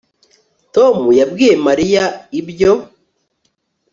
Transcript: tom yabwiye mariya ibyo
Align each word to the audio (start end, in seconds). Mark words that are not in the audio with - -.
tom 0.75 0.97
yabwiye 1.19 1.53
mariya 1.67 2.03
ibyo 2.39 2.71